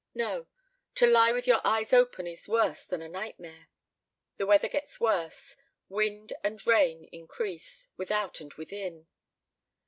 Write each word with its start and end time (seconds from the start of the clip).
No! 0.15 0.47
To 0.95 1.05
lie 1.05 1.31
with 1.31 1.45
your 1.45 1.61
eyes 1.63 1.93
open 1.93 2.25
is 2.25 2.47
worse 2.47 2.85
than 2.85 3.03
a 3.03 3.07
nightmare. 3.07 3.67
The 4.37 4.47
weather 4.47 4.67
gets 4.67 4.99
worse; 4.99 5.55
wind 5.89 6.33
and 6.43 6.65
rain 6.65 7.03
increase, 7.11 7.87
without 7.97 8.41
and 8.41 8.51
within. 8.55 9.05